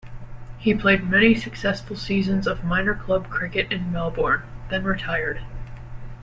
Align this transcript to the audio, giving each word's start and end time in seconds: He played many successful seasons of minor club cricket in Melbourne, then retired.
He 0.57 0.73
played 0.73 1.07
many 1.11 1.35
successful 1.35 1.95
seasons 1.95 2.47
of 2.47 2.63
minor 2.63 2.95
club 2.95 3.29
cricket 3.29 3.71
in 3.71 3.91
Melbourne, 3.91 4.41
then 4.71 4.83
retired. 4.83 5.43